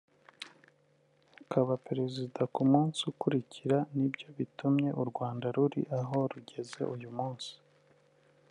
ukaba 1.41 1.73
Perezida 1.87 2.41
ku 2.53 2.61
munsi 2.71 2.99
ukurikira’ 3.11 3.77
nibyo 3.97 4.27
bitumye 4.37 4.89
u 5.01 5.03
Rwanda 5.09 5.45
ruri 5.55 5.81
aho 5.99 6.17
rugeze 6.31 6.81
uyu 6.95 7.11
munsi 7.17 7.53